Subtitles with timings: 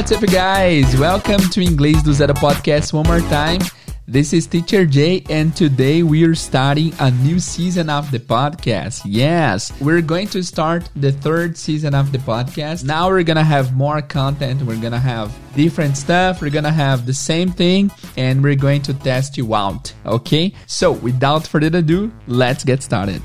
[0.00, 0.96] what's up, guys?
[0.98, 3.60] Welcome to Inglês do Zero podcast one more time.
[4.08, 9.02] This is Teacher Jay, and today we are starting a new season of the podcast.
[9.04, 12.82] Yes, we're going to start the third season of the podcast.
[12.82, 17.12] Now we're gonna have more content, we're gonna have different stuff, we're gonna have the
[17.12, 19.92] same thing, and we're going to test you out.
[20.06, 23.20] Okay, so without further ado, let's get started.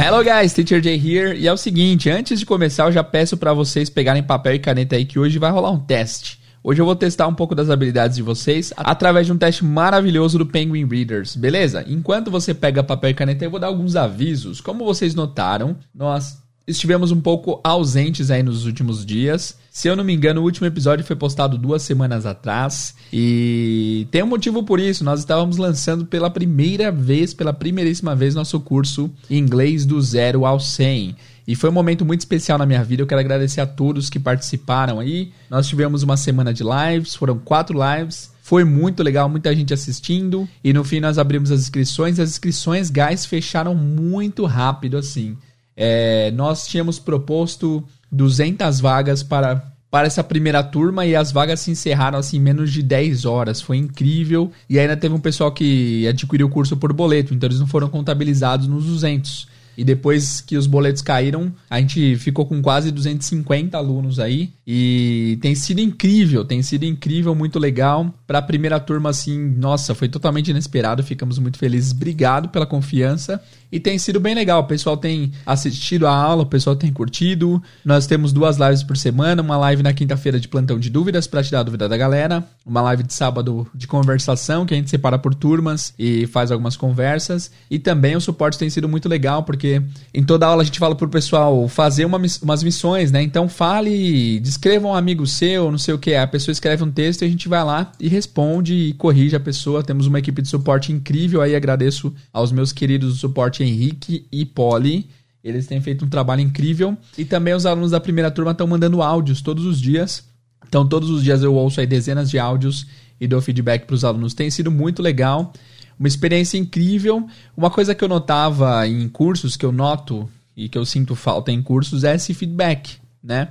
[0.00, 1.36] Hello guys, Teacher Jay here.
[1.36, 4.58] E é o seguinte, antes de começar, eu já peço para vocês pegarem papel e
[4.60, 6.38] caneta aí que hoje vai rolar um teste.
[6.62, 10.38] Hoje eu vou testar um pouco das habilidades de vocês através de um teste maravilhoso
[10.38, 11.84] do Penguin Readers, beleza?
[11.88, 14.60] Enquanto você pega papel e caneta, eu vou dar alguns avisos.
[14.60, 19.58] Como vocês notaram, nós estivemos um pouco ausentes aí nos últimos dias.
[19.70, 22.94] Se eu não me engano, o último episódio foi postado duas semanas atrás.
[23.12, 25.02] E tem um motivo por isso.
[25.02, 30.60] Nós estávamos lançando pela primeira vez, pela primeiríssima vez, nosso curso Inglês do Zero ao
[30.60, 31.16] 100.
[31.46, 33.02] E foi um momento muito especial na minha vida.
[33.02, 35.32] Eu quero agradecer a todos que participaram aí.
[35.48, 38.30] Nós tivemos uma semana de lives, foram quatro lives.
[38.42, 40.48] Foi muito legal, muita gente assistindo.
[40.62, 42.18] E no fim nós abrimos as inscrições.
[42.18, 45.36] As inscrições, guys, fecharam muito rápido assim.
[45.80, 51.70] É, nós tínhamos proposto 200 vagas para, para essa primeira turma e as vagas se
[51.70, 53.60] encerraram assim em menos de 10 horas.
[53.62, 54.50] Foi incrível.
[54.68, 57.88] E ainda teve um pessoal que adquiriu o curso por boleto, então eles não foram
[57.88, 59.46] contabilizados nos 200.
[59.78, 64.50] E depois que os boletos caíram, a gente ficou com quase 250 alunos aí.
[64.66, 68.12] E tem sido incrível, tem sido incrível, muito legal.
[68.26, 71.04] Para a primeira turma, assim, nossa, foi totalmente inesperado.
[71.04, 71.92] Ficamos muito felizes.
[71.92, 73.40] Obrigado pela confiança.
[73.70, 74.62] E tem sido bem legal.
[74.62, 77.62] O pessoal tem assistido a aula, o pessoal tem curtido.
[77.84, 81.42] Nós temos duas lives por semana, uma live na quinta-feira de plantão de dúvidas para
[81.42, 85.18] tirar a dúvida da galera, uma live de sábado de conversação que a gente separa
[85.18, 87.50] por turmas e faz algumas conversas.
[87.70, 89.67] E também o suporte tem sido muito legal porque
[90.14, 93.22] em toda aula a gente fala pro pessoal fazer uma, umas missões, né?
[93.22, 96.14] Então fale, descreva um amigo seu, não sei o que.
[96.14, 99.40] A pessoa escreve um texto e a gente vai lá e responde e corrige a
[99.40, 99.82] pessoa.
[99.82, 101.54] Temos uma equipe de suporte incrível aí.
[101.54, 105.08] Agradeço aos meus queridos do suporte Henrique e Polly.
[105.42, 106.96] Eles têm feito um trabalho incrível.
[107.16, 110.24] E também os alunos da primeira turma estão mandando áudios todos os dias.
[110.68, 112.86] Então, todos os dias eu ouço aí dezenas de áudios
[113.20, 114.34] e dou feedback para os alunos.
[114.34, 115.52] Tem sido muito legal,
[115.98, 117.26] uma experiência incrível.
[117.56, 121.50] Uma coisa que eu notava em cursos, que eu noto e que eu sinto falta
[121.50, 123.48] em cursos, é esse feedback, né?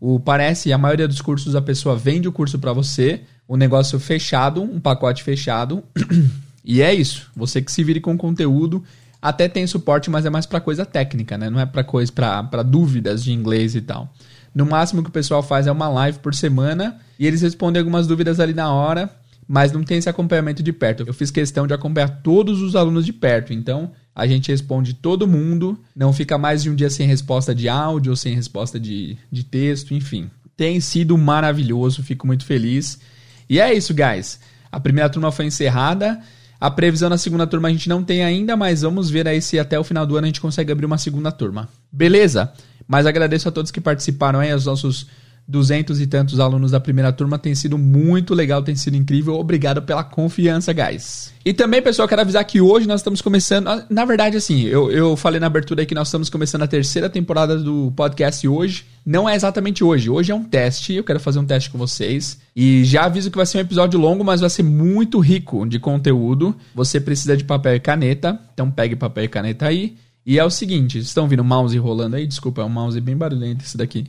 [0.00, 4.00] O, parece, a maioria dos cursos, a pessoa vende o curso para você, um negócio
[4.00, 5.82] fechado, um pacote fechado,
[6.64, 7.30] e é isso.
[7.36, 8.82] Você que se vire com conteúdo
[9.20, 11.50] até tem suporte, mas é mais para coisa técnica, né?
[11.50, 14.12] Não é para coisa para dúvidas de inglês e tal.
[14.54, 18.06] No máximo que o pessoal faz é uma live por semana e eles respondem algumas
[18.06, 19.10] dúvidas ali na hora,
[19.52, 21.02] mas não tem esse acompanhamento de perto.
[21.04, 25.26] Eu fiz questão de acompanhar todos os alunos de perto, então a gente responde todo
[25.26, 29.18] mundo, não fica mais de um dia sem resposta de áudio ou sem resposta de,
[29.28, 30.30] de texto, enfim.
[30.56, 33.00] Tem sido maravilhoso, fico muito feliz.
[33.48, 34.38] E é isso, guys.
[34.70, 36.20] A primeira turma foi encerrada.
[36.60, 39.58] A previsão na segunda turma a gente não tem ainda, mas vamos ver aí se
[39.58, 41.68] até o final do ano a gente consegue abrir uma segunda turma.
[41.90, 42.52] Beleza?
[42.86, 45.08] Mas agradeço a todos que participaram aí, aos nossos
[45.46, 47.38] duzentos e tantos alunos da primeira turma.
[47.38, 49.34] Tem sido muito legal, tem sido incrível.
[49.34, 51.32] Obrigado pela confiança, guys.
[51.44, 53.66] E também, pessoal, quero avisar que hoje nós estamos começando.
[53.88, 57.10] Na verdade, assim, eu, eu falei na abertura aí que nós estamos começando a terceira
[57.10, 58.84] temporada do podcast hoje.
[59.04, 60.08] Não é exatamente hoje.
[60.08, 60.94] Hoje é um teste.
[60.94, 62.38] Eu quero fazer um teste com vocês.
[62.54, 65.78] E já aviso que vai ser um episódio longo, mas vai ser muito rico de
[65.78, 66.54] conteúdo.
[66.74, 68.38] Você precisa de papel e caneta.
[68.52, 69.96] Então pegue papel e caneta aí.
[70.24, 72.26] E é o seguinte, estão vendo o mouse rolando aí?
[72.26, 74.06] Desculpa, é um mouse bem barulhento esse daqui.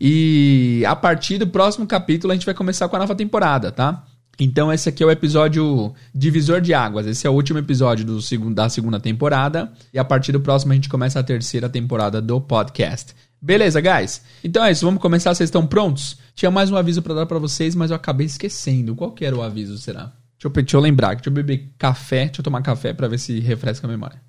[0.00, 4.04] E a partir do próximo capítulo a gente vai começar com a nova temporada, tá?
[4.40, 7.06] Então esse aqui é o episódio divisor de águas.
[7.06, 9.72] Esse é o último episódio do segundo, da segunda temporada.
[9.92, 13.14] E a partir do próximo a gente começa a terceira temporada do podcast.
[13.40, 14.22] Beleza, guys?
[14.42, 15.34] Então é isso, vamos começar.
[15.34, 16.18] Vocês estão prontos?
[16.34, 18.94] Tinha mais um aviso para dar para vocês, mas eu acabei esquecendo.
[18.94, 20.12] Qual que era o aviso, será?
[20.38, 21.14] Deixa eu, deixa eu lembrar.
[21.14, 22.26] Deixa eu beber café.
[22.26, 24.27] Deixa eu tomar café para ver se refresca a memória.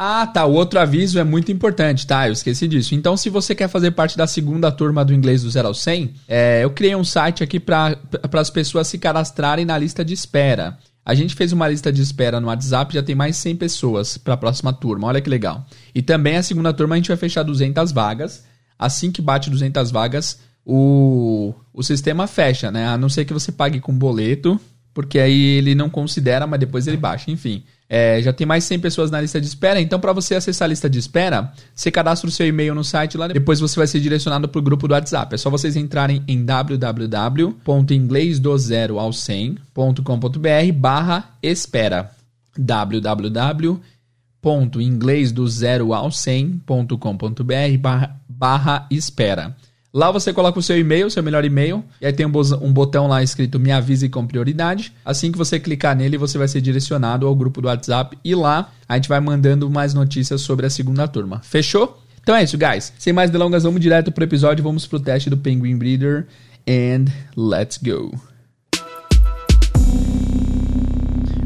[0.00, 0.46] Ah, tá.
[0.46, 2.28] O outro aviso é muito importante, tá?
[2.28, 2.94] Eu esqueci disso.
[2.94, 6.14] Então, se você quer fazer parte da segunda turma do inglês do 0 ao 100,
[6.28, 7.98] é, eu criei um site aqui para
[8.32, 10.78] as pessoas se cadastrarem na lista de espera.
[11.04, 14.34] A gente fez uma lista de espera no WhatsApp, já tem mais 100 pessoas para
[14.34, 15.08] a próxima turma.
[15.08, 15.66] Olha que legal.
[15.92, 18.44] E também a segunda turma a gente vai fechar 200 vagas.
[18.78, 22.86] Assim que bate 200 vagas, o, o sistema fecha, né?
[22.86, 24.60] A não ser que você pague com boleto,
[24.94, 27.32] porque aí ele não considera, mas depois ele baixa.
[27.32, 27.64] Enfim.
[27.88, 30.68] É, já tem mais 100 pessoas na lista de espera, então para você acessar a
[30.68, 34.00] lista de espera, você cadastra o seu e-mail no site lá, depois você vai ser
[34.00, 35.34] direcionado para o grupo do WhatsApp.
[35.34, 42.10] É só vocês entrarem em www.inglesdozero ao 100.com.br barra espera.
[42.58, 49.56] www.inglês do zero ao 100.com.br barra, barra espera.
[49.92, 53.22] Lá você coloca o seu e-mail, seu melhor e-mail, e aí tem um botão lá
[53.22, 54.92] escrito Me Avise com Prioridade.
[55.04, 58.70] Assim que você clicar nele, você vai ser direcionado ao grupo do WhatsApp e lá
[58.86, 61.40] a gente vai mandando mais notícias sobre a segunda turma.
[61.42, 62.02] Fechou?
[62.22, 62.92] Então é isso, guys.
[62.98, 66.26] Sem mais delongas, vamos direto pro episódio, vamos pro teste do Penguin Breeder
[66.68, 68.27] and let's go.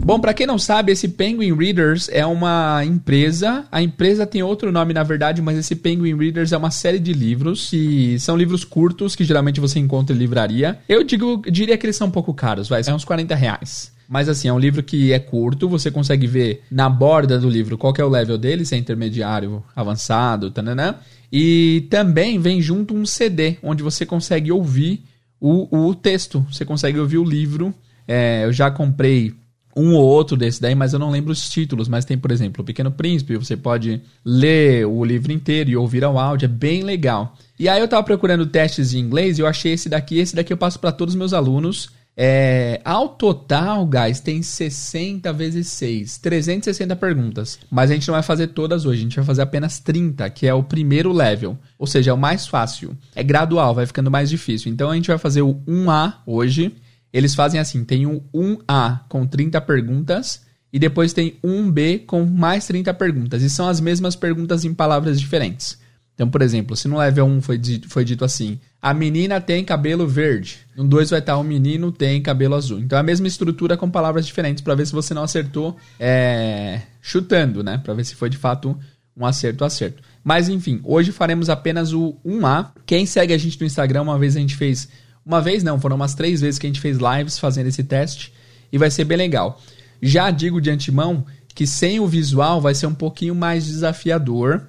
[0.04, 3.64] Bom, para quem não sabe, esse Penguin Readers é uma empresa.
[3.70, 7.12] A empresa tem outro nome, na verdade, mas esse Penguin Readers é uma série de
[7.12, 10.80] livros que são livros curtos que geralmente você encontra em livraria.
[10.88, 13.92] Eu digo, diria que eles são um pouco caros, vai, é uns 40 reais.
[14.08, 17.78] Mas assim, é um livro que é curto, você consegue ver na borda do livro
[17.78, 20.96] qual é o level dele, se é intermediário, avançado, tananã.
[21.32, 25.04] E também vem junto um CD, onde você consegue ouvir
[25.40, 27.72] o, o texto, você consegue ouvir o livro.
[28.06, 29.32] É, eu já comprei
[29.76, 31.88] um ou outro desse daí, mas eu não lembro os títulos.
[31.88, 36.04] Mas tem, por exemplo, O Pequeno Príncipe, você pode ler o livro inteiro e ouvir
[36.04, 37.36] ao áudio, é bem legal.
[37.58, 40.52] E aí eu tava procurando testes de inglês e eu achei esse daqui, esse daqui
[40.52, 41.90] eu passo para todos os meus alunos.
[42.14, 47.58] É, ao total, guys, tem 60 vezes 6, 360 perguntas.
[47.70, 50.46] Mas a gente não vai fazer todas hoje, a gente vai fazer apenas 30, que
[50.46, 51.58] é o primeiro level.
[51.78, 52.96] Ou seja, é o mais fácil.
[53.14, 54.70] É gradual, vai ficando mais difícil.
[54.70, 56.74] Então a gente vai fazer o 1A hoje.
[57.12, 60.42] Eles fazem assim: tem um 1A com 30 perguntas
[60.72, 63.42] e depois tem um B com mais 30 perguntas.
[63.42, 65.78] E são as mesmas perguntas em palavras diferentes.
[66.14, 69.64] Então, por exemplo, se no level 1 foi dito, foi dito assim: a menina tem
[69.64, 70.58] cabelo verde.
[70.76, 72.78] No 2 vai estar o menino tem cabelo azul.
[72.78, 76.82] Então é a mesma estrutura com palavras diferentes para ver se você não acertou é,
[77.00, 77.78] chutando, né?
[77.78, 78.78] Para ver se foi de fato
[79.16, 80.02] um acerto acerto.
[80.24, 82.70] Mas enfim, hoje faremos apenas o 1A.
[82.86, 84.88] Quem segue a gente no Instagram, uma vez a gente fez
[85.24, 88.32] uma vez não, foram umas três vezes que a gente fez lives fazendo esse teste
[88.72, 89.60] e vai ser bem legal.
[90.00, 91.24] Já digo de antemão
[91.54, 94.66] que sem o visual vai ser um pouquinho mais desafiador,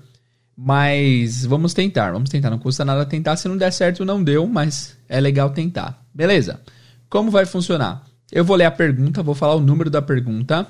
[0.56, 2.50] mas vamos tentar, vamos tentar.
[2.50, 6.04] Não custa nada tentar, se não der certo não deu, mas é legal tentar.
[6.14, 6.60] Beleza?
[7.10, 8.04] Como vai funcionar?
[8.32, 10.68] Eu vou ler a pergunta, vou falar o número da pergunta.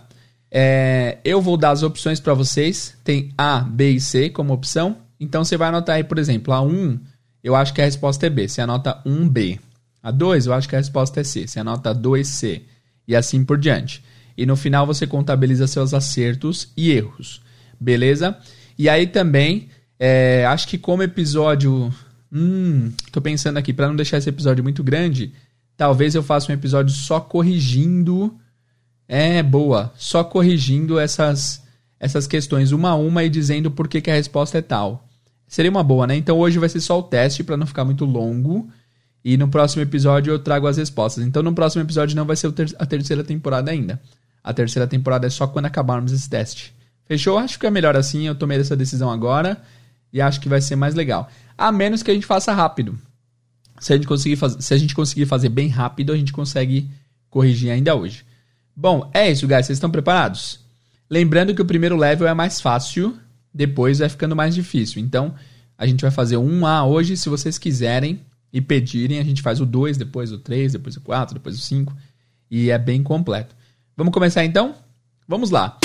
[0.52, 2.96] É, eu vou dar as opções para vocês.
[3.04, 4.98] Tem A, B e C como opção.
[5.20, 7.00] Então você vai anotar aí, por exemplo, a 1,
[7.44, 8.48] eu acho que a resposta é B.
[8.48, 9.60] Você anota 1B.
[10.04, 11.48] A 2, eu acho que a resposta é C.
[11.48, 12.64] Você anota 2C.
[13.08, 14.04] E assim por diante.
[14.38, 17.42] E no final você contabiliza seus acertos e erros.
[17.80, 18.38] Beleza?
[18.78, 21.94] E aí também, é, acho que como episódio.
[22.32, 25.32] Hum, tô pensando aqui, para não deixar esse episódio muito grande,
[25.78, 28.36] talvez eu faça um episódio só corrigindo.
[29.08, 29.94] É, boa.
[29.96, 31.64] Só corrigindo essas,
[31.98, 35.08] essas questões uma a uma e dizendo por que, que a resposta é tal.
[35.48, 36.16] Seria uma boa, né?
[36.16, 38.68] Então hoje vai ser só o teste para não ficar muito longo.
[39.24, 41.24] E no próximo episódio eu trago as respostas.
[41.24, 44.02] Então no próximo episódio não vai ser a terceira temporada ainda.
[44.44, 46.74] A terceira temporada é só quando acabarmos esse teste.
[47.06, 47.38] Fechou?
[47.38, 48.28] Acho que é melhor assim.
[48.28, 49.62] Eu tomei essa decisão agora.
[50.12, 51.30] E acho que vai ser mais legal.
[51.58, 53.00] A menos que a gente faça rápido.
[53.80, 54.58] Se a gente conseguir, faz...
[54.60, 56.90] Se a gente conseguir fazer bem rápido, a gente consegue
[57.30, 58.26] corrigir ainda hoje.
[58.76, 59.66] Bom, é isso, guys.
[59.66, 60.60] Vocês estão preparados?
[61.10, 63.18] Lembrando que o primeiro level é mais fácil,
[63.54, 65.02] depois vai ficando mais difícil.
[65.02, 65.34] Então,
[65.78, 68.22] a gente vai fazer um A hoje, se vocês quiserem
[68.54, 71.62] e pedirem, a gente faz o 2, depois o 3, depois o 4, depois o
[71.62, 71.92] 5.
[72.52, 73.56] E é bem completo.
[73.98, 74.76] Vamos começar então?
[75.28, 75.80] Vamos lá.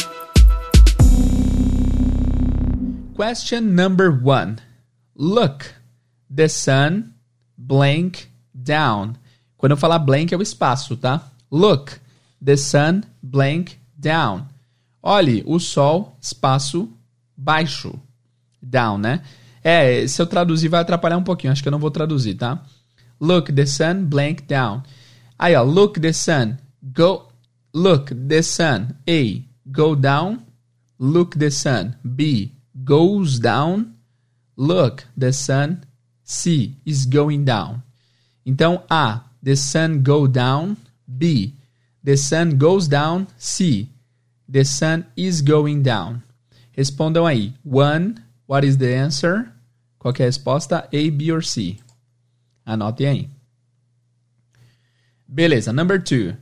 [3.16, 4.56] Question number one.
[5.16, 5.64] Look,
[6.32, 7.04] the sun
[7.56, 9.14] blank down.
[9.56, 11.26] Quando eu falar blank é o espaço, tá?
[11.50, 11.92] Look,
[12.44, 14.46] the sun blank down.
[15.02, 16.92] Olhe, o sol, espaço
[17.34, 17.98] baixo.
[18.60, 19.22] Down, né?
[19.62, 22.62] É, se eu traduzir vai atrapalhar um pouquinho, acho que eu não vou traduzir, tá?
[23.20, 24.82] Look, the sun blank down.
[25.38, 26.56] Aí, ó, look the sun.
[26.82, 27.28] Go,
[27.74, 28.88] look the sun.
[29.08, 30.38] A, go down.
[30.98, 31.94] Look the sun.
[32.04, 32.52] B,
[32.84, 33.94] goes down.
[34.56, 35.82] Look the sun.
[36.24, 37.82] C, is going down.
[38.44, 40.76] Então, A, the sun go down.
[41.06, 41.54] B,
[42.04, 43.26] the sun goes down.
[43.38, 43.88] C,
[44.50, 46.22] the sun is going down.
[46.72, 47.52] Respondam aí.
[47.64, 48.14] One,
[48.48, 49.52] What is the answer?
[49.98, 50.88] Qual é a resposta?
[50.90, 51.76] A, B or C?
[52.64, 53.30] Anotem aí.
[55.28, 55.70] Beleza.
[55.70, 56.34] Number two.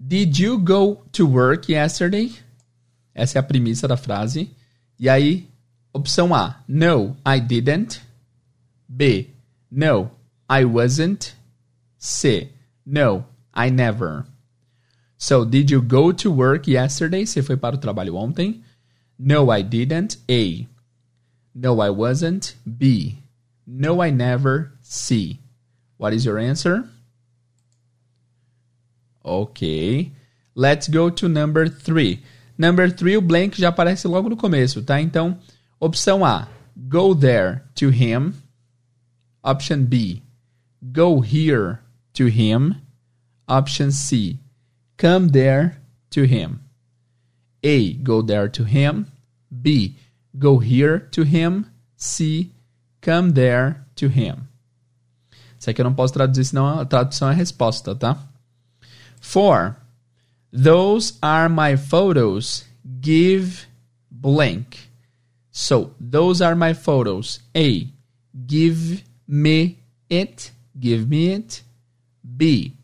[0.00, 2.34] Did you go to work yesterday?
[3.14, 4.50] Essa é a premissa da frase.
[4.98, 5.46] E aí,
[5.92, 6.62] opção A.
[6.66, 8.00] No, I didn't.
[8.88, 9.28] B.
[9.70, 10.10] No,
[10.50, 11.34] I wasn't.
[11.98, 12.50] C.
[12.86, 14.24] No, I never.
[15.18, 17.26] So, did you go to work yesterday?
[17.26, 18.62] Você foi para o trabalho ontem?
[19.18, 20.18] No, I didn't.
[20.30, 20.75] A.
[21.58, 22.54] No, I wasn't.
[22.66, 23.22] B.
[23.66, 24.72] No, I never.
[24.82, 25.40] C.
[25.96, 26.84] What is your answer?
[29.24, 30.12] Okay.
[30.54, 32.22] Let's go to number three.
[32.58, 35.00] Number 3, o blank já aparece logo no começo, tá?
[35.00, 35.38] Então,
[35.78, 38.32] opção A, go there to him.
[39.42, 40.22] Option B,
[40.82, 41.80] go here
[42.14, 42.76] to him.
[43.46, 44.38] Option C,
[44.96, 45.76] come there
[46.10, 46.60] to him.
[47.62, 49.06] A, go there to him.
[49.50, 49.96] B,
[50.38, 51.66] go here to him.
[51.96, 52.52] C,
[53.00, 54.48] come there to him.
[55.58, 58.18] Isso aqui eu não posso traduzir, senão a tradução é resposta, tá?
[59.20, 59.76] 4.
[60.52, 62.64] Those are my photos.
[63.00, 63.66] Give
[64.10, 64.78] blank.
[65.50, 67.40] So, those are my photos.
[67.56, 67.88] A.
[68.46, 69.78] Give me
[70.10, 70.52] it.
[70.78, 71.64] Give me it.
[72.22, 72.76] B.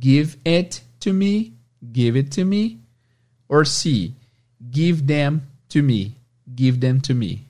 [0.00, 1.52] Give it to me.
[1.92, 2.80] Give it to me.
[3.48, 4.14] Or C.
[4.70, 6.16] Give them to me.
[6.56, 7.46] Give them to me.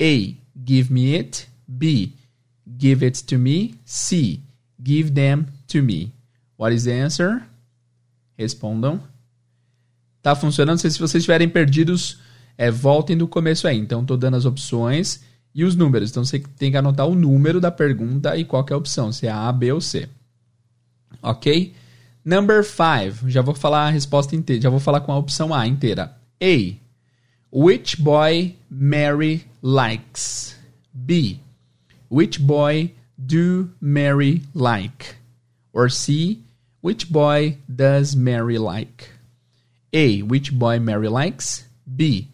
[0.00, 0.36] A.
[0.64, 1.48] Give me it.
[1.66, 2.14] B.
[2.78, 3.74] Give it to me.
[3.84, 4.40] C.
[4.82, 6.12] Give them to me.
[6.56, 7.42] What is the answer?
[8.38, 9.00] Respondam.
[10.22, 10.78] Tá funcionando?
[10.78, 12.18] Se vocês estiverem perdidos,
[12.56, 13.78] é, voltem do começo aí.
[13.78, 15.22] Então, estou dando as opções
[15.54, 16.10] e os números.
[16.10, 19.26] Então, você tem que anotar o número da pergunta e qual é a opção, se
[19.26, 20.08] é A, B ou C.
[21.22, 21.74] Ok?
[22.24, 23.28] Number 5.
[23.30, 24.62] Já vou falar a resposta inteira.
[24.62, 26.16] Já vou falar com a opção A inteira.
[26.42, 26.85] A.
[27.56, 30.54] Which boy Mary likes?
[31.06, 31.40] B.
[32.10, 32.92] Which boy
[33.24, 35.16] do Mary like?
[35.72, 36.42] Or C.
[36.82, 39.08] Which boy does Mary like?
[39.94, 40.20] A.
[40.20, 41.64] Which boy Mary likes?
[41.96, 42.28] B.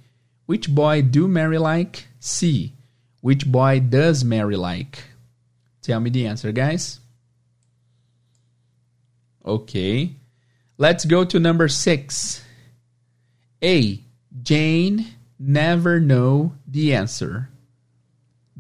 [0.47, 2.09] Which boy do Mary like?
[2.19, 2.73] C.
[3.21, 5.05] Which boy does Mary like?
[5.83, 6.99] Tell me the answer, guys.
[9.47, 10.17] Okay.
[10.79, 12.43] Let's go to number six.
[13.62, 14.02] A.
[14.41, 15.07] Jane
[15.39, 17.49] never know the answer.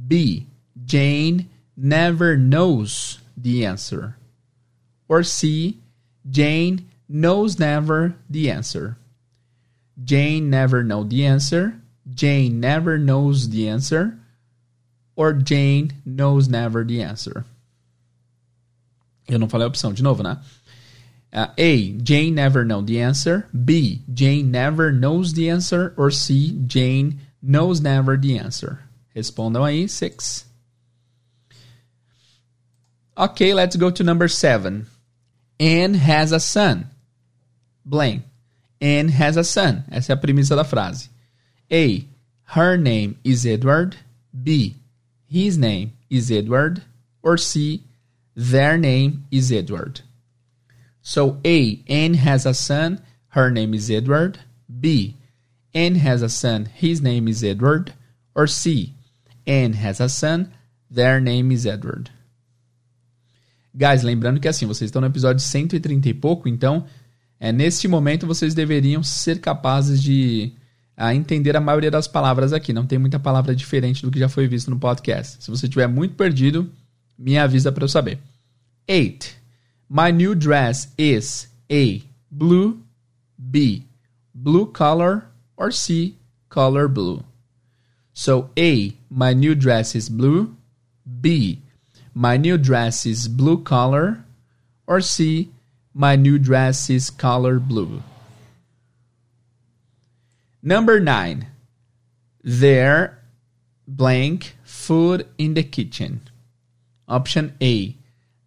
[0.08, 0.46] B.
[0.84, 4.16] Jane never knows the answer.
[5.08, 5.78] Or C.
[6.28, 8.96] Jane knows never the answer.
[10.02, 11.80] Jane never know the answer.
[12.12, 14.18] Jane never knows the answer.
[15.14, 17.44] Or Jane knows never the answer.
[19.28, 20.38] Eu não falei a opção de novo, né?
[21.32, 21.92] Uh, a.
[21.92, 23.48] Jane never know the answer.
[23.64, 24.02] B.
[24.12, 25.94] Jane never knows the answer.
[25.96, 26.60] Or C.
[26.66, 28.80] Jane knows never the answer.
[29.16, 30.44] Respondam aí, six.
[33.16, 34.86] Okay, let's go to number seven.
[35.60, 36.90] Anne has a son.
[37.84, 38.22] Blank.
[38.80, 39.84] Anne has a son.
[39.90, 41.08] Essa é a premissa da frase.
[41.70, 42.04] A.
[42.44, 43.96] Her name is Edward.
[44.42, 44.76] B.
[45.28, 46.82] His name is Edward.
[47.22, 47.82] Or C.
[48.34, 50.00] Their name is Edward.
[51.02, 51.82] So A.
[51.88, 53.00] Anne has a son.
[53.28, 54.38] Her name is Edward.
[54.80, 55.16] B.
[55.74, 56.68] Anne has a son.
[56.72, 57.92] His name is Edward.
[58.34, 58.94] Or C.
[59.46, 60.52] Anne has a son.
[60.90, 62.10] Their name is Edward.
[63.74, 66.84] Guys, lembrando que assim, vocês estão no episódio 130 e pouco, então
[67.40, 70.52] é, neste momento vocês deveriam ser capazes de
[70.94, 72.72] a, entender a maioria das palavras aqui.
[72.72, 75.42] Não tem muita palavra diferente do que já foi visto no podcast.
[75.42, 76.70] Se você estiver muito perdido,
[77.18, 78.18] me avisa para eu saber.
[78.88, 79.41] 8.
[79.94, 82.02] My new dress is A.
[82.30, 82.80] Blue,
[83.36, 83.84] B.
[84.34, 86.16] Blue color, or C.
[86.48, 87.24] Color blue.
[88.14, 88.96] So A.
[89.10, 90.56] My new dress is blue.
[91.20, 91.60] B.
[92.14, 94.24] My new dress is blue color.
[94.86, 95.50] Or C.
[95.92, 98.02] My new dress is color blue.
[100.62, 101.48] Number nine.
[102.42, 103.18] There
[103.86, 106.22] blank food in the kitchen.
[107.06, 107.94] Option A.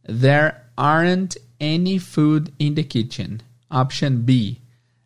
[0.08, 3.42] There aren't any food in the kitchen.
[3.72, 4.60] Option B.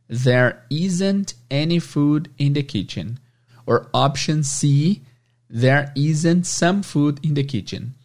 [0.07, 3.19] There isn't any food in the kitchen.
[3.65, 5.01] Or option C.
[5.49, 7.95] There isn't some food in the kitchen.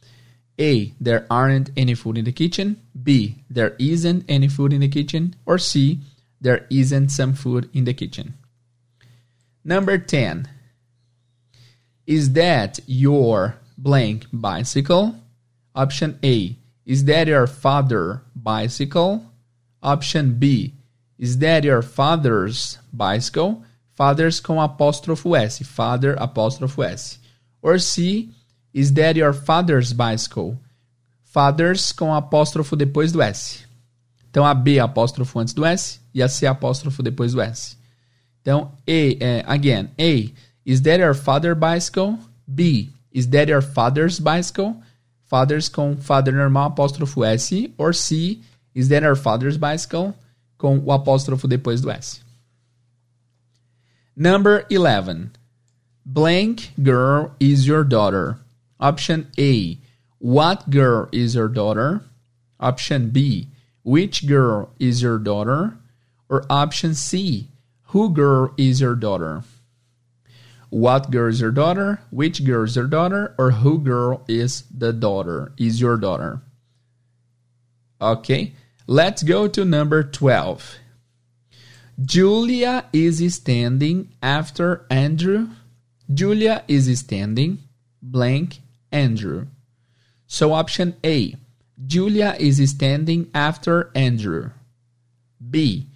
[0.59, 0.93] A.
[1.01, 2.81] There aren't any food in the kitchen.
[3.03, 3.43] B.
[3.51, 5.35] There isn't any food in the kitchen.
[5.47, 6.01] Or C.
[6.41, 8.35] There isn't some food in the kitchen.
[9.65, 10.49] Number 10.
[12.07, 15.17] Is that your blank bicycle?
[15.75, 16.57] Option A.
[16.85, 19.25] Is that your father bicycle?
[19.83, 20.75] Option B.
[21.19, 23.63] Is that your father's bicycle?
[23.95, 25.61] Fathers com apóstrofo S.
[25.61, 27.19] Father apóstrofo S.
[27.63, 28.31] Or C.
[28.73, 30.59] Is that your father's bicycle?
[31.23, 33.65] Fathers com apóstrofo depois do S.
[34.31, 37.77] Então a B apóstrofo antes do S e a C apóstrofo depois do S.
[38.41, 40.31] Então, A, é, again, A,
[40.67, 42.19] is that your father bicycle?
[42.47, 44.77] B, is that your father's bicycle?
[45.27, 47.53] Fathers com father normal, apóstrofo S.
[47.79, 48.43] Or C,
[48.75, 50.15] is that your father's bicycle?
[50.59, 52.23] Com o apóstrofo depois do S.
[54.17, 55.33] Number 11.
[56.07, 58.39] Blank girl is your daughter.
[58.79, 59.79] Option A.
[60.19, 62.03] What girl is your daughter?
[62.61, 63.49] Option B.
[63.83, 65.77] Which girl is your daughter?
[66.29, 67.49] Or option C.
[67.89, 69.43] Who girl is your daughter?
[70.75, 72.01] What girl is your daughter?
[72.11, 73.33] Which girl is your daughter?
[73.39, 75.53] Or who girl is the daughter?
[75.57, 76.43] Is your daughter?
[78.01, 78.55] Okay,
[78.89, 80.75] let's go to number 12.
[82.05, 85.51] Julia is standing after Andrew.
[86.13, 87.59] Julia is standing
[88.03, 88.59] blank
[88.91, 89.47] Andrew.
[90.27, 91.37] So option A,
[91.87, 94.51] Julia is standing after Andrew.
[95.39, 95.87] B,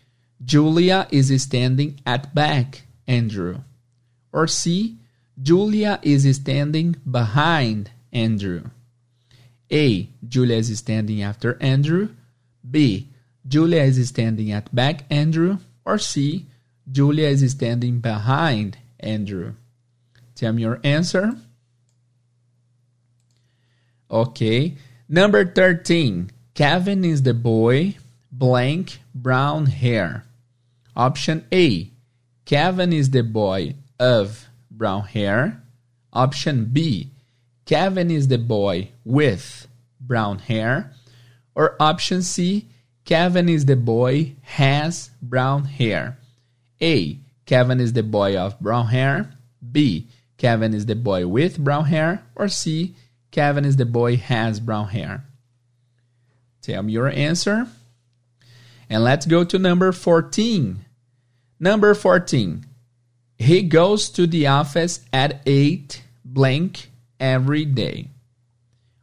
[0.44, 3.62] Julia is standing at back Andrew.
[4.32, 4.96] Or C,
[5.40, 8.64] Julia is standing behind Andrew.
[9.70, 12.10] A, Julia is standing after Andrew.
[12.68, 13.08] B,
[13.46, 15.58] Julia is standing at back Andrew.
[15.84, 16.46] Or C,
[16.90, 19.54] Julia is standing behind Andrew.
[20.34, 21.36] Tell me your answer.
[24.10, 24.76] Okay.
[25.08, 26.30] Number 13.
[26.54, 27.96] Kevin is the boy,
[28.32, 30.24] blank, brown hair.
[30.96, 31.90] Option A.
[32.44, 35.62] Kevin is the boy of brown hair.
[36.12, 37.10] Option B.
[37.66, 39.68] Kevin is the boy with
[40.00, 40.92] brown hair.
[41.54, 42.68] Or option C.
[43.04, 46.18] Kevin is the boy has brown hair.
[46.80, 47.18] A.
[47.46, 49.32] Kevin is the boy of brown hair.
[49.72, 50.08] B.
[50.36, 52.22] Kevin is the boy with brown hair.
[52.36, 52.94] Or C.
[53.30, 55.24] Kevin is the boy has brown hair.
[56.62, 57.66] Tell me your answer.
[58.88, 60.84] And let's go to number 14.
[61.60, 62.64] Number 14.
[63.38, 66.90] He goes to the office at 8 blank
[67.20, 68.08] every day.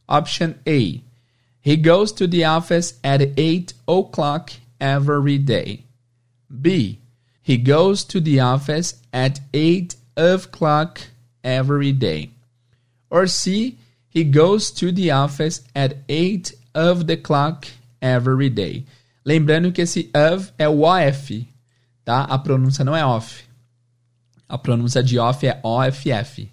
[0.09, 1.01] Option A.
[1.61, 5.85] He goes to the office at 8 o'clock every day.
[6.61, 6.99] B.
[7.41, 10.99] He goes to the office at 8 o'clock
[11.43, 12.31] every day.
[13.09, 13.77] Or C.
[14.09, 17.67] He goes to the office at 8 of the clock
[18.01, 18.85] every day.
[19.25, 21.47] Lembrando que esse of é o OF,
[22.03, 22.25] tá?
[22.25, 23.43] A pronúncia não é off.
[24.47, 26.49] A pronúncia de off é OFF.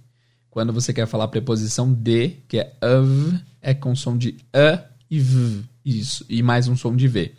[0.51, 5.19] Quando você quer falar preposição de, que é of, é com som de a e
[5.19, 5.65] v.
[5.85, 6.25] Isso.
[6.29, 7.33] E mais um som de v.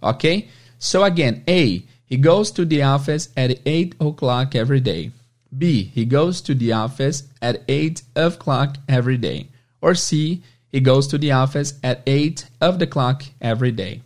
[0.00, 0.48] Ok?
[0.78, 1.82] So again, A.
[2.08, 5.10] He goes to the office at 8 o'clock every day.
[5.56, 5.90] B.
[5.94, 9.48] He goes to the office at 8 o'clock every day.
[9.80, 14.02] Or C, he goes to the office at 8 of the clock every day.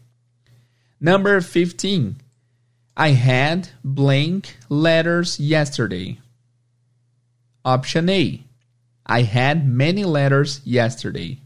[1.01, 2.17] Number 15.
[3.01, 6.19] I had blank letters yesterday.
[7.65, 8.45] Option A.
[9.07, 11.39] I had many letters yesterday.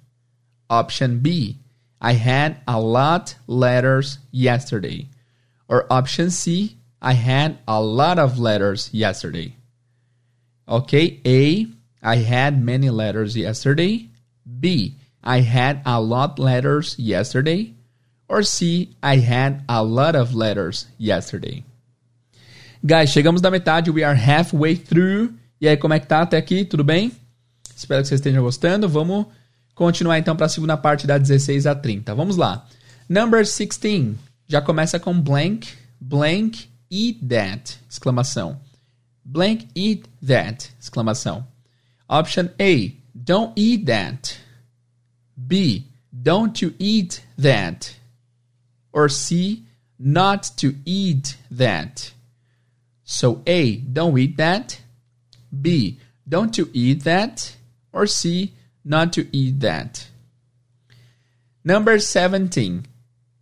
[0.69, 1.61] Option B.
[2.01, 5.07] I had a lot letters yesterday.
[5.69, 6.77] Or option C.
[7.01, 9.55] I had a lot of letters yesterday.
[10.69, 11.69] Okay, A.
[12.03, 14.09] I had many letters yesterday.
[14.59, 14.97] B.
[15.23, 17.74] I had a lot letters yesterday.
[18.35, 18.89] Or C.
[19.01, 21.63] I had a lot of letters yesterday.
[22.85, 23.93] Guys, chegamos na metade.
[23.93, 25.35] We are halfway through.
[25.61, 26.65] E aí, como é que tá até aqui?
[26.65, 27.13] Tudo bem?
[27.77, 28.89] Espero que vocês estejam gostando.
[28.89, 29.27] Vamos
[29.73, 32.13] continuar então para a segunda parte da 16 a 30.
[32.13, 32.67] Vamos lá.
[33.09, 34.17] Number 16.
[34.49, 35.69] Já começa com blank,
[36.01, 38.59] blank, eat that, exclamação.
[39.25, 41.47] Blank, eat that, exclamação.
[42.09, 42.91] Option A.
[43.15, 44.37] Don't eat that.
[45.37, 45.85] B.
[46.13, 48.04] Don't you eat that.
[48.95, 49.65] Or C.
[49.99, 52.13] Not to eat that.
[53.03, 53.77] So A.
[53.77, 54.81] Don't eat that.
[55.61, 55.99] B.
[56.27, 57.57] Don't you eat that.
[57.93, 58.55] Or C.
[58.85, 60.07] Not to eat that.
[61.65, 62.87] Number 17.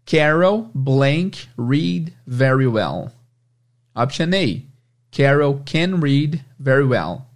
[0.07, 3.13] Carol blank read very well.
[3.95, 4.65] Option A.
[5.11, 7.27] Carol can read very well.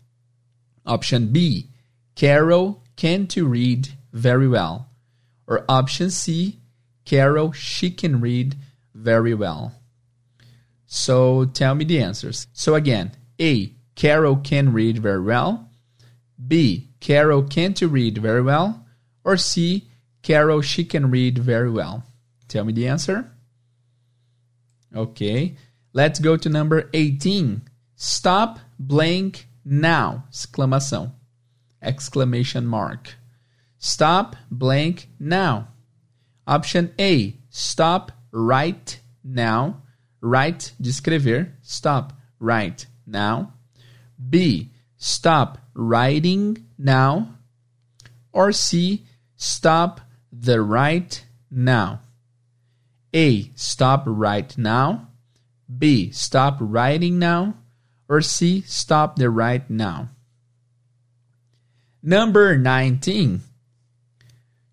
[0.87, 1.69] Option B.
[2.15, 4.89] Carol can to read very well.
[5.47, 6.59] Or option C.
[7.07, 8.57] Carol, she can read
[8.95, 9.73] very well.
[10.87, 12.47] So tell me the answers.
[12.53, 13.73] So again, A.
[13.95, 15.71] Carol can read very well.
[16.47, 16.91] B.
[17.01, 18.87] Carol can't read very well.
[19.25, 19.89] Or C.
[20.23, 22.05] Carol, she can read very well.
[22.49, 23.31] Tell me the answer.
[24.95, 25.57] Okay.
[25.93, 27.63] Let's go to number 18.
[27.95, 30.25] Stop blank now!
[30.31, 31.13] Exclamação.
[31.81, 33.15] Exclamation mark.
[33.79, 35.69] Stop blank now.
[36.47, 37.37] Option A.
[37.51, 39.83] Stop right now.
[40.21, 41.53] Right de escrever.
[41.63, 43.55] Stop right now.
[44.31, 44.71] B.
[44.97, 47.29] Stop writing now.
[48.33, 49.07] Or C.
[49.37, 50.01] Stop
[50.33, 52.01] the right now.
[53.15, 53.51] A.
[53.55, 55.09] Stop right now.
[55.79, 56.11] B.
[56.11, 57.55] Stop writing now.
[58.09, 58.63] Or C.
[58.63, 60.09] Stop the right now.
[62.03, 63.41] Number 19.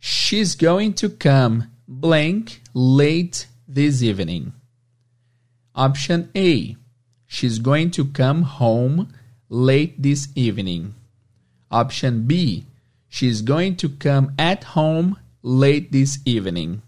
[0.06, 4.52] She's going to come blank late this evening.
[5.76, 6.76] Option A.
[7.26, 9.14] She's going to come home
[9.48, 10.96] late this evening.
[11.72, 12.66] Option B.
[13.08, 16.82] She's going to come at home late this evening.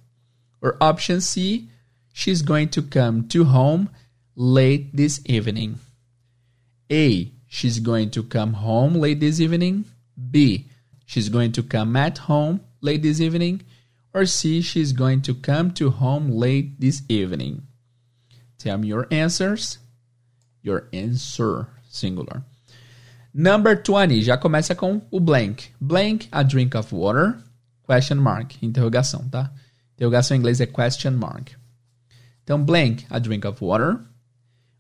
[0.62, 1.70] Or option C.
[2.12, 3.92] She's going to come to home
[4.36, 5.80] late this evening.
[6.92, 7.32] A.
[7.48, 9.86] She's going to come home late this evening.
[10.32, 10.66] B.
[11.06, 13.64] She's going to come at home late this evening.
[14.14, 14.62] Or C.
[14.62, 17.64] She's going to come to home late this evening.
[18.58, 19.80] Tell me your answers.
[20.62, 22.44] Your answer, singular.
[23.34, 25.74] Number 20, já começa com o blank.
[25.82, 27.44] Blank, a drink of water.
[27.84, 29.52] Question mark, interrogação, tá?
[29.96, 31.52] Interrogação em inglês é question mark.
[32.44, 34.00] Então, blank, a drink of water.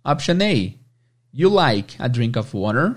[0.06, 0.74] Option A,
[1.34, 2.96] you like a drink of water.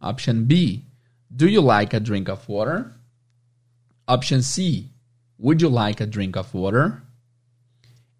[0.00, 0.84] Option B,
[1.30, 2.92] do you like a drink of water?
[4.12, 4.90] Option C,
[5.38, 7.02] would you like a drink of water?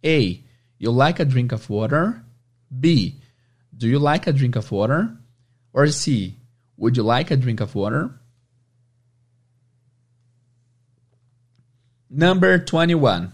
[0.03, 0.43] A,
[0.79, 2.25] you like a drink of water?
[2.81, 3.21] B,
[3.77, 5.15] do you like a drink of water?
[5.75, 6.37] Or C.
[6.79, 8.19] Would you like a drink of water?
[12.09, 13.33] Number 21.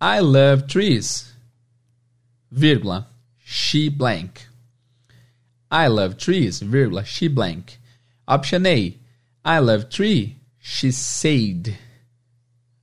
[0.00, 1.32] I love trees.
[2.52, 3.06] Vírgula.
[3.38, 4.48] She blank.
[5.70, 6.60] I love trees.
[6.60, 7.04] Vírgula.
[7.04, 7.78] She blank.
[8.26, 8.98] Option A.
[9.44, 10.38] I love tree.
[10.58, 11.78] She said.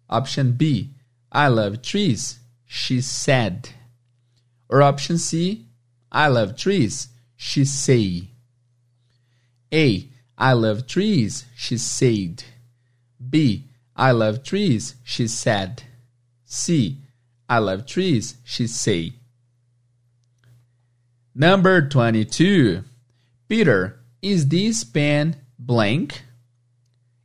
[0.10, 0.92] Option B.
[1.32, 2.40] I love trees.
[2.66, 3.70] She said.
[4.70, 5.66] Or option C.
[6.12, 8.30] I love trees, she say.
[9.74, 10.10] A.
[10.38, 12.44] I love trees, she said.
[13.30, 13.66] B.
[13.96, 15.84] I love trees, she said.
[16.46, 17.02] C.
[17.50, 19.14] I love trees, she say.
[21.34, 22.84] Number 22.
[23.48, 26.24] Peter, is this pen blank?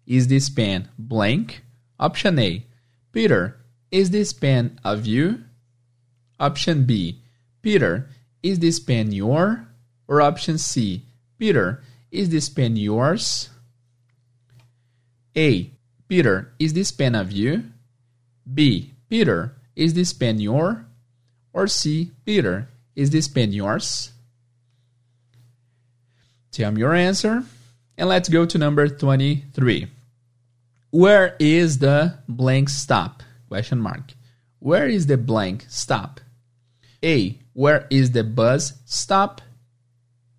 [0.07, 1.63] Is this pen blank?
[1.99, 2.67] Option A.
[3.13, 3.59] Peter,
[3.91, 5.45] is this pen of you?
[6.41, 7.21] Option B.
[7.61, 8.09] Peter,
[8.43, 9.69] is this pen your?
[10.09, 11.05] Or option C,
[11.39, 13.51] Peter, is this pen yours?
[15.37, 15.71] A.
[16.09, 17.65] Peter, is this pen of you?
[18.53, 18.93] B.
[19.09, 20.85] Peter, is this pen your?
[21.53, 22.11] Or C.
[22.25, 24.11] Peter, is this pen yours?
[26.51, 27.45] Tell me your answer.
[27.97, 29.89] And let's go to number 23.
[30.93, 33.23] Where is the blank stop?
[33.49, 34.13] Question mark.
[34.59, 36.21] Where is the blank stop?
[37.03, 37.39] A.
[37.55, 39.41] Where is the bus stop?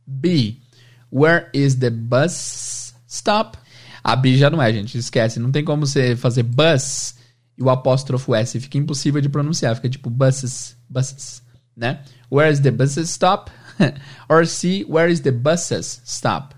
[0.06, 0.62] B.
[1.10, 3.58] Where is the bus stop?
[4.06, 4.96] A B já não é, gente.
[4.96, 5.40] Esquece.
[5.40, 7.16] Não tem como você fazer bus
[7.58, 8.60] e o apóstrofo S.
[8.60, 9.76] Fica impossível de pronunciar.
[9.76, 11.42] Fica tipo buses, buses,
[11.76, 12.04] né?
[12.32, 13.52] Where is the buses stop?
[14.30, 14.86] Or C.
[14.88, 16.54] Where is the buses stop?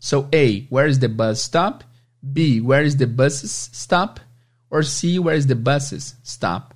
[0.00, 0.66] So A.
[0.70, 1.84] Where is the bus stop?
[2.32, 2.60] B.
[2.60, 4.20] Where is the buses stop?
[4.70, 5.18] Or C.
[5.18, 6.74] Where is the buses stop?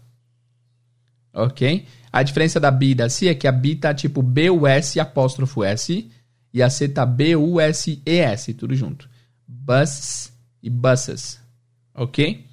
[1.34, 1.86] Ok?
[2.12, 5.62] A diferença da B e da C é que a B tá tipo B-U-S apóstrofo
[5.62, 6.10] S
[6.52, 9.08] e a C tá B-U-S-E-S, tudo junto.
[9.46, 10.32] Bus
[10.62, 11.38] e buses.
[11.94, 12.44] Ok?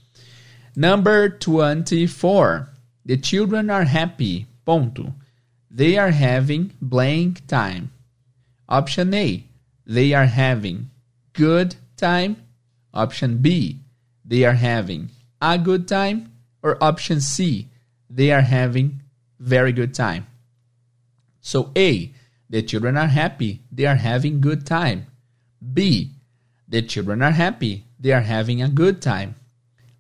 [0.76, 2.68] Number 24.
[3.06, 4.46] The children are happy.
[4.64, 5.14] Ponto.
[5.72, 7.90] They are having blank time.
[8.68, 9.44] Option A.
[9.86, 10.90] They are having
[11.34, 12.38] good time.
[12.94, 13.82] Option B.
[14.26, 15.10] They are having
[15.42, 16.34] a good time.
[16.64, 17.70] Or option C.
[18.10, 19.02] They are having
[19.40, 20.28] very good time.
[21.42, 22.14] So A,
[22.50, 25.08] the children are happy, they are having good time.
[25.74, 26.12] B,
[26.68, 29.36] the children are happy, they are having a good time.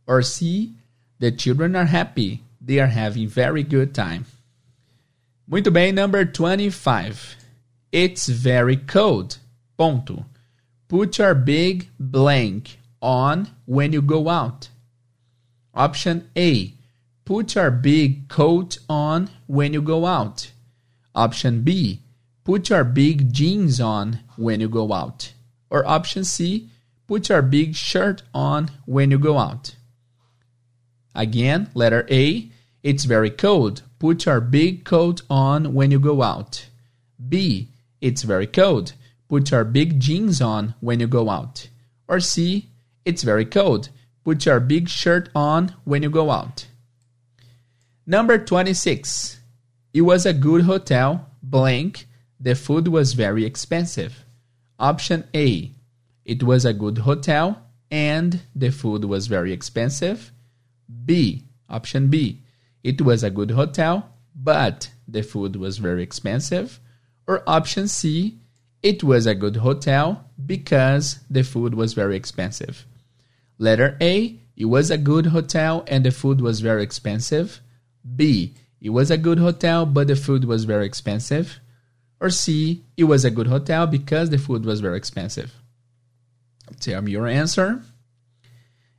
[0.05, 0.73] Or C,
[1.19, 4.25] the children are happy, they are having very good time.
[5.49, 7.35] Muito bem, number 25.
[7.91, 9.37] It's very cold.
[9.77, 10.25] Ponto.
[10.87, 14.69] Put your big blank on when you go out.
[15.73, 16.73] Option A.
[17.25, 20.51] Put your big coat on when you go out.
[21.13, 22.01] Option B.
[22.45, 25.33] Put your big jeans on when you go out.
[25.69, 26.69] Or option C.
[27.05, 29.75] Put your big shirt on when you go out.
[31.13, 32.49] Again, letter A.
[32.81, 33.81] It's very cold.
[33.99, 36.67] Put your big coat on when you go out.
[37.27, 37.69] B.
[37.99, 38.93] It's very cold.
[39.27, 41.69] Put your big jeans on when you go out.
[42.07, 42.69] Or C.
[43.05, 43.89] It's very cold.
[44.23, 46.67] Put your big shirt on when you go out.
[48.05, 49.39] Number 26.
[49.93, 52.07] It was a good hotel, blank.
[52.39, 54.23] The food was very expensive.
[54.79, 55.71] Option A.
[56.23, 60.31] It was a good hotel and the food was very expensive.
[61.05, 61.45] B.
[61.69, 62.43] Option B.
[62.83, 66.79] It was a good hotel, but the food was very expensive.
[67.27, 68.39] Or option C.
[68.83, 72.85] It was a good hotel because the food was very expensive.
[73.57, 74.39] Letter A.
[74.55, 77.61] It was a good hotel and the food was very expensive.
[78.15, 78.55] B.
[78.81, 81.59] It was a good hotel, but the food was very expensive.
[82.19, 85.53] Or C, it was a good hotel because the food was very expensive.
[86.79, 87.83] Tell me your answer.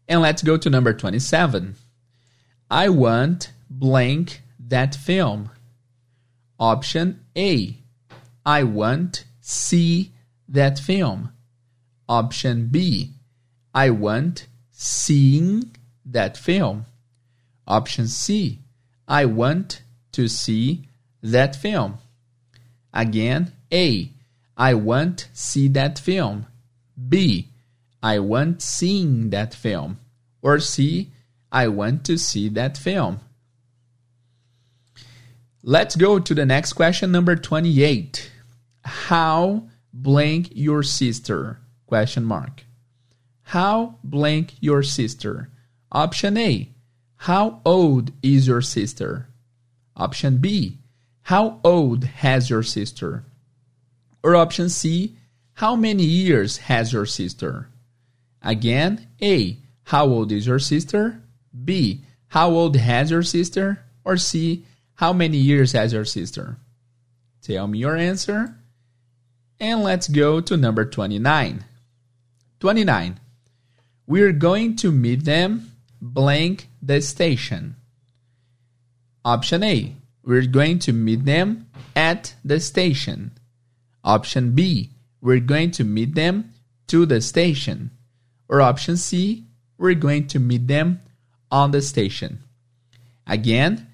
[0.08, 1.74] And let's go to number 27.
[2.70, 5.50] I want blank that film.
[6.58, 7.76] Option A.
[8.44, 10.12] I want see
[10.46, 11.32] that film.
[12.06, 13.12] Option B.
[13.74, 16.84] I want seeing that film.
[17.66, 18.58] Option C.
[19.06, 19.82] I want
[20.12, 20.88] to see
[21.22, 21.98] that film.
[22.92, 24.10] Again, A.
[24.56, 26.46] I want see that film.
[27.08, 27.48] B.
[28.02, 29.98] I want seeing that film.
[30.42, 31.08] Or C.
[31.50, 33.20] I want to see that film.
[35.62, 38.30] Let's go to the next question, number 28.
[38.88, 41.60] How blank your sister?
[41.86, 42.64] Question mark.
[43.42, 45.50] How blank your sister?
[45.92, 46.70] Option A.
[47.16, 49.28] How old is your sister?
[49.94, 50.78] Option B.
[51.22, 53.24] How old has your sister?
[54.22, 55.16] Or option C.
[55.54, 57.68] How many years has your sister?
[58.42, 59.58] Again, A.
[59.84, 61.22] How old is your sister?
[61.64, 62.04] B.
[62.28, 63.84] How old has your sister?
[64.04, 64.64] Or C.
[64.94, 66.56] How many years has your sister?
[67.42, 68.54] Tell me your answer.
[69.60, 71.64] And let's go to number 29.
[72.60, 73.20] 29.
[74.06, 77.76] We're going to meet them blank the station.
[79.24, 79.94] Option A.
[80.22, 81.66] We're going to meet them
[81.96, 83.32] at the station.
[84.04, 84.90] Option B.
[85.20, 86.52] We're going to meet them
[86.86, 87.90] to the station.
[88.48, 89.44] Or option C.
[89.76, 91.00] We're going to meet them
[91.50, 92.42] on the station.
[93.26, 93.86] Again,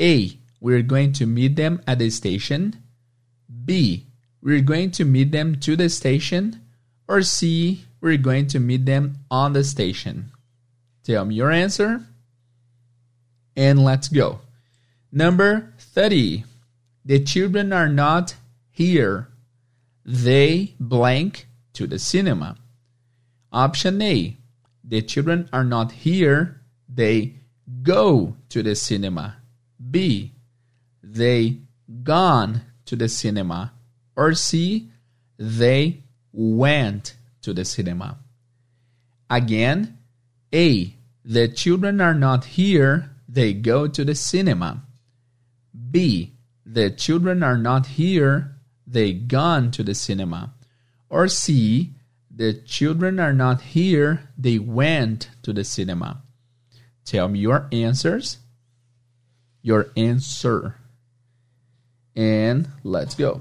[0.00, 0.38] A.
[0.60, 2.76] We're going to meet them at the station.
[3.64, 4.06] B.
[4.42, 6.60] We're going to meet them to the station.
[7.08, 7.84] Or C.
[8.00, 10.30] We're going to meet them on the station.
[11.04, 12.02] Tell me your answer.
[13.56, 14.40] And let's go.
[15.12, 16.44] Number 30.
[17.04, 18.36] The children are not
[18.70, 19.28] here.
[20.04, 22.56] They blank to the cinema.
[23.52, 24.36] Option A.
[24.84, 26.60] The children are not here.
[26.88, 27.34] They
[27.82, 29.36] go to the cinema.
[29.90, 30.32] B.
[31.02, 31.58] They
[32.02, 33.72] gone to the cinema.
[34.20, 34.90] Or C.
[35.38, 38.18] They went to the cinema.
[39.30, 39.96] Again,
[40.52, 40.94] A.
[41.24, 43.16] The children are not here.
[43.26, 44.82] They go to the cinema.
[45.90, 46.34] B.
[46.66, 48.56] The children are not here.
[48.86, 50.52] They gone to the cinema.
[51.08, 51.94] Or C.
[52.30, 54.28] The children are not here.
[54.36, 56.20] They went to the cinema.
[57.06, 58.36] Tell me your answers.
[59.62, 60.74] Your answer.
[62.14, 63.40] And let's go.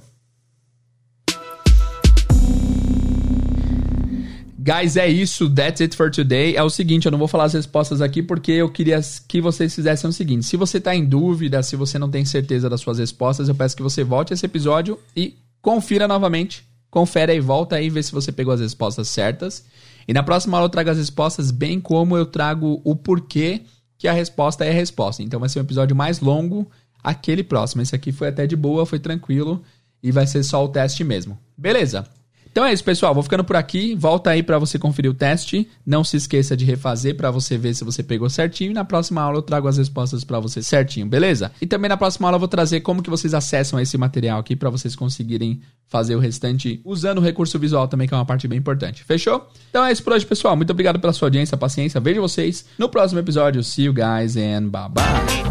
[4.70, 5.50] Guys, é isso.
[5.50, 6.56] That's it for today.
[6.56, 9.74] É o seguinte, eu não vou falar as respostas aqui porque eu queria que vocês
[9.74, 10.46] fizessem o seguinte.
[10.46, 13.76] Se você está em dúvida, se você não tem certeza das suas respostas, eu peço
[13.76, 16.64] que você volte esse episódio e confira novamente.
[16.92, 19.66] Confere aí, volta aí, vê se você pegou as respostas certas.
[20.08, 23.62] E na próxima aula eu trago as respostas, bem como eu trago o porquê
[23.98, 25.24] que a resposta é a resposta.
[25.24, 26.70] Então vai ser um episódio mais longo,
[27.04, 27.82] aquele próximo.
[27.82, 29.64] Esse aqui foi até de boa, foi tranquilo
[30.04, 31.40] e vai ser só o teste mesmo.
[31.58, 32.06] Beleza?
[32.52, 33.14] Então é isso, pessoal.
[33.14, 33.96] Vou ficando por aqui.
[33.96, 35.68] Volta aí para você conferir o teste.
[35.86, 38.72] Não se esqueça de refazer para você ver se você pegou certinho.
[38.72, 41.52] E na próxima aula eu trago as respostas para você certinho, beleza?
[41.62, 44.56] E também na próxima aula eu vou trazer como que vocês acessam esse material aqui
[44.56, 48.48] para vocês conseguirem fazer o restante usando o recurso visual também, que é uma parte
[48.48, 49.04] bem importante.
[49.04, 49.48] Fechou?
[49.70, 50.56] Então é isso por hoje, pessoal.
[50.56, 52.00] Muito obrigado pela sua audiência, paciência.
[52.00, 53.64] Vejo vocês no próximo episódio.
[53.64, 55.49] See you guys and bye bye.